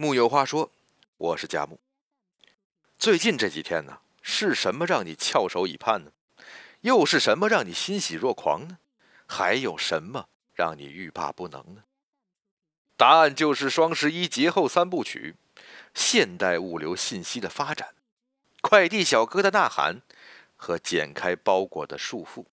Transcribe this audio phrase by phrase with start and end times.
[0.00, 0.70] 木有话说，
[1.16, 1.80] 我是佳木。
[3.00, 6.12] 最近这几天呢，是什么让你翘首以盼呢？
[6.82, 8.78] 又是什么让你欣喜若狂呢？
[9.26, 11.82] 还有什么让你欲罢不能呢？
[12.96, 15.34] 答案就是双十一节后三部曲：
[15.92, 17.96] 现代物流信息的发展、
[18.60, 20.02] 快递小哥的呐喊
[20.54, 22.44] 和剪开包裹的束缚。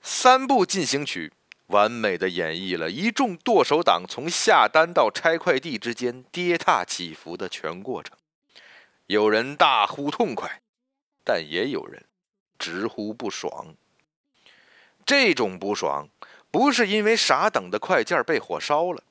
[0.00, 1.34] 三部进行曲。
[1.68, 8.16] 完美的演绎了一众剁手党从下单到拆快递之间跌宕起伏的全过程。
[9.06, 10.60] 有人大呼痛快，
[11.24, 12.04] 但也有人
[12.58, 13.74] 直呼不爽。
[15.06, 16.08] 这种不爽，
[16.50, 19.02] 不是因为傻等的快件被火烧了，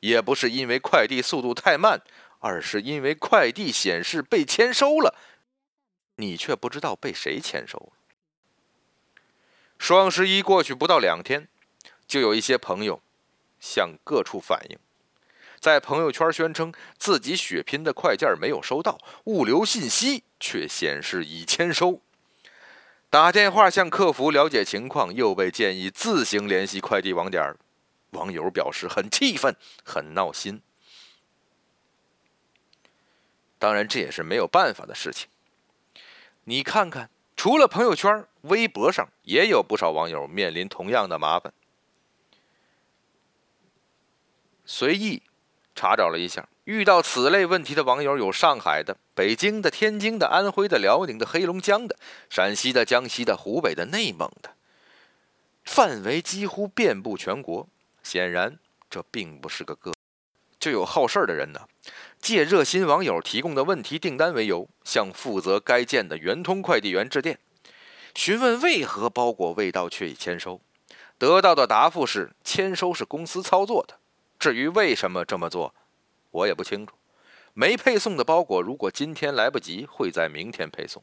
[0.00, 2.02] 也不是因为快递速度太慢，
[2.40, 5.14] 而是因为快递显示被签收了，
[6.16, 7.92] 你却不知道被谁签收了。
[9.78, 11.48] 双十一过去不到两天。
[12.12, 13.00] 就有一些朋友
[13.58, 14.78] 向各处反映，
[15.58, 22.02] 在朋友圈宣称自己血拼的快件没有收到，物流信息却显示已签收。
[23.08, 27.56] 打电话向客服了解情况，又被建议自行联系快递网点。
[28.10, 30.60] 网友表示很气愤，很闹心。
[33.58, 35.30] 当然，这也是没有办法的事情。
[36.44, 41.50] 你看看，除了朋友圈，微博上也有不少网友面临同样的麻烦。
[44.64, 45.22] 随意
[45.74, 51.96] 查找了一下，遇到此类问题的网友有上海的、北京的、天津的、安徽的、辽宁的、黑龙江的、
[52.30, 54.50] 陕西的、江西的、湖北的、内蒙的，
[55.64, 57.66] 范围几乎遍布全国。
[58.02, 58.58] 显然，
[58.90, 59.94] 这并不是个个。
[60.60, 61.62] 就有好事的人呢，
[62.20, 67.38] 借热心网友提供的问题订单为由，向负责该件的圆通快递员致电，
[68.14, 70.60] 询问为何包裹未到却已签收。
[71.18, 73.96] 得到的答复是：签收是公司操作的。
[74.42, 75.72] 至于为什么这么做，
[76.32, 76.96] 我也不清楚。
[77.54, 81.00] 没配送的包裹，如果今天来不及，会在明天配送。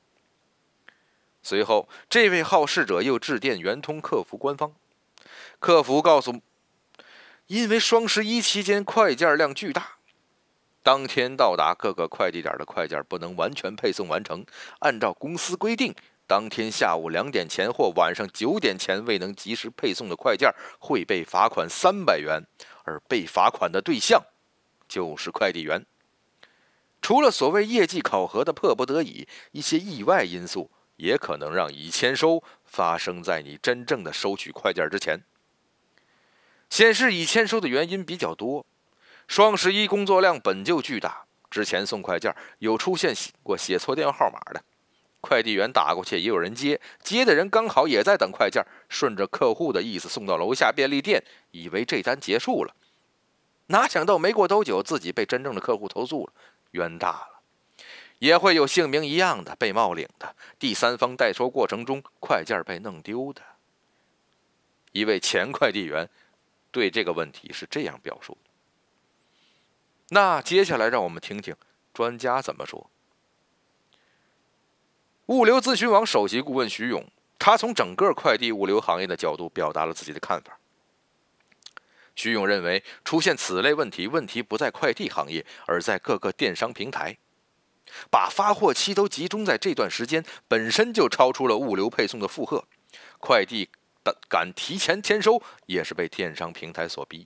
[1.41, 4.73] 随后，这位好事者又致电圆通客服官方，
[5.59, 6.41] 客服告诉，
[7.47, 9.99] 因为双十一期间快件量巨大，
[10.83, 14.45] 当天到达各个快递点的快件不能完全配送完成。
[14.79, 15.95] 按照公司规定，
[16.27, 22.43] 当天下午两点前或晚上九点前未能及时配送的快件，会被罚款三百元。
[22.89, 24.23] 而被罚款的对象
[24.87, 25.85] 就是快递员。
[27.03, 35.21] 除了所谓业绩考核的迫不得已，一些意外因素也可能让已签收发生在你真正的收取快件之前。
[36.69, 38.65] 显示已签收的原因比较多。
[39.27, 44.63] 双十一工作量本就巨大，之前送快件有出现过写错电话号码的，
[45.21, 52.75] 快递员打过去也有人接，接的人刚好也在等快件，顺着客户的意思送到楼下便利店，以为这单结束了。
[53.71, 56.33] 哪想到没过多久，自己被真正的客户投诉了，
[56.71, 57.41] 冤大了。
[58.17, 63.41] 也会有姓名一样的被冒领的，第三方代收过程中快件被弄丢的。
[64.91, 66.09] 一位前快递员
[66.71, 68.49] 对这个问题是这样表述的。
[70.09, 71.55] 那接下来让我们听听
[71.93, 72.89] 专家怎么说。
[75.27, 77.05] 物流咨询网首席顾问徐勇，
[77.37, 80.59] 他从整个快递物流行业的角度表达了自己的看法。
[82.19, 87.17] 徐勇认为，出现此类问题，问题不在快递行业，而在各个电商平台。
[88.11, 92.65] 把发货期都集中在这段时间，本身就超出了物流配送的负荷。
[93.19, 93.69] 快递
[94.03, 97.25] 的敢提前签收，也是被电商平台所逼。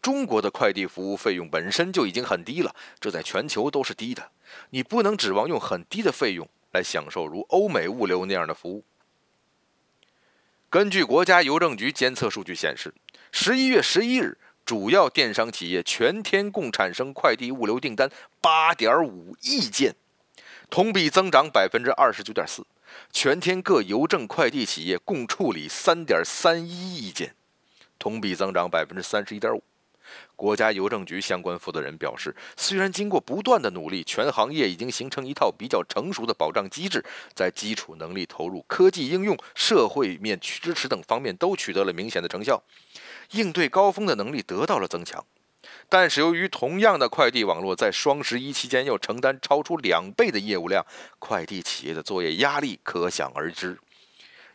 [0.00, 4.30] 中国的快递服务费用本身就已经很低了，这在全球都是低的。
[4.70, 8.84] 你不能指望用很低的费用来享受如欧美物流那样的服务。
[10.68, 12.94] 根据国家邮政局监测数据显示。
[13.32, 18.10] 十一月十一日，主要电商企业全天共产生快递物流订单
[18.40, 19.94] 八点五亿件，
[20.68, 22.66] 同比增长百分之二十九点四。
[23.12, 27.34] 全天各邮政快递企业共处理三点三一亿件，
[27.98, 29.62] 同比增长百分之三十一点五。
[30.36, 37.04] 国家邮政局相关负责人表示，虽然经过不断的努力，全行业已经形成一套比较成熟的保障机制，
[37.34, 42.62] 在基础能力投入、科技应用、社会面支持等方面都取得了明显的成效，
[43.32, 45.24] 应对高峰的能力得到了增强。
[45.88, 50.84] 但是，由于同样的快递网络在双十一期间要承担超出两倍的业务量，
[51.18, 53.78] 快递企业的作业压力可想而知。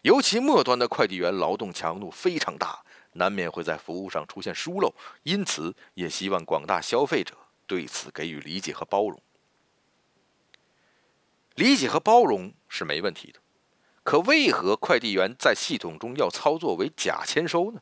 [0.01, 2.84] 尤其末端的快递员劳动强度非常大。
[3.15, 7.35] 难免会在服务上出现疏漏，因此也希望广大消费者
[7.67, 9.21] 对此给予理解和包容。
[11.55, 13.39] 理解和包容是没问题的，
[14.03, 17.81] 可为何快递员在系统中要操作为假签收呢？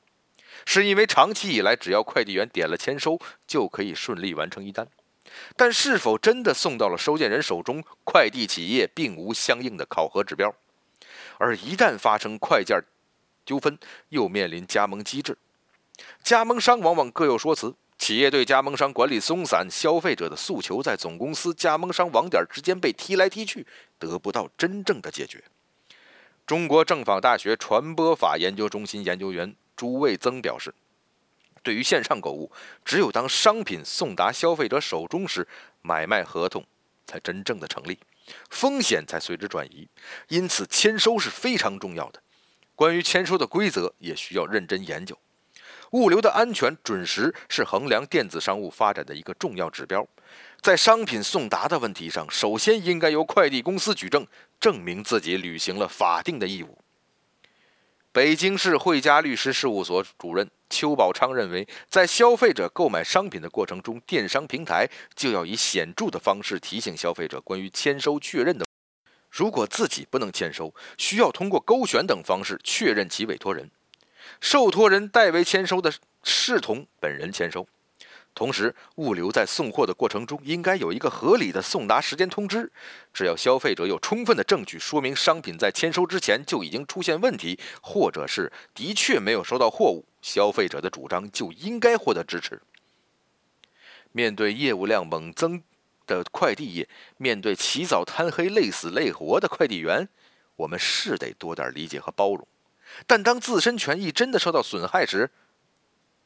[0.66, 4.88] 是因为长期以来，只要快递员点了签收，就可以顺利完成一单。
[5.56, 10.54] 但是否真的送到了收件人手中，快递企业并无相应的考核指标。
[11.40, 12.80] 而一旦发生快件
[13.46, 13.78] 纠纷，
[14.10, 15.38] 又面临加盟机制，
[16.24, 17.76] 加盟商往往各有说辞。
[17.96, 23.66] 企业对加盟商管理松散，消费者的诉求在总公司、加盟商网点之间被踢来踢去，
[23.98, 25.42] 得不到真正的解决。
[26.46, 30.74] 中国政法大学传播法研究中心研究员朱卫增表示
[31.64, 32.52] ：“对于线上购物，
[32.84, 35.48] 只有当商品送达消费者手中时，
[35.82, 36.66] 买卖合同
[37.06, 37.98] 才真正的成立，
[38.50, 39.88] 风险才随之转移。
[40.28, 42.22] 因此，签收是非常重要的。
[42.76, 45.18] 关于签收的规则，也需要认真研究。”
[45.92, 50.08] 物流的安全准时是衡量电子商务发展的一个重要指标。
[50.60, 54.26] 在商品送达的问题上，首先应该由快递公司举证，
[54.60, 56.80] 证明自己履行了法定的义务。
[58.12, 68.66] 北京市汇佳律师事务所主任邱宝昌认为，在消费者购买商品的过程中，电商平台就要以显著的方式提醒消费者关于签收确认的。
[69.34, 73.72] 如果自己不能签收，需要通过勾选等方式确认其委托人。
[74.40, 75.92] 受托人代为签收的，
[76.24, 77.68] 视同本人签收。
[78.36, 82.72] 同时，物流在送货的过程中应该有一个合理的送达时间通知。
[83.12, 92.62] 只要消费者有充分的证据说明商品在签收之前就已经出现问题，或者是的确没有收到货物，消费者的主张就应该获得支持。
[94.12, 95.64] 面对业务量猛增
[96.06, 100.08] 的快递业，面对起早贪黑、累死累活的快递员，
[100.56, 102.48] 我们是得多点理解和包容。
[103.08, 105.32] 但当自身权益真的受到损害时，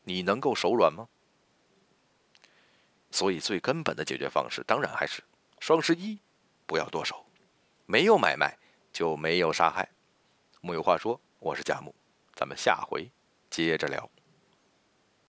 [0.03, 1.07] 你能够手软吗？
[3.09, 5.23] 所以最根本的解决方式，当然还是
[5.59, 6.19] 双十一
[6.65, 7.25] 不要剁手，
[7.85, 8.57] 没有买卖
[8.91, 9.89] 就没有杀害。
[10.59, 11.95] 木有话说，我是贾木，
[12.35, 13.09] 咱们下回
[13.49, 14.09] 接着聊。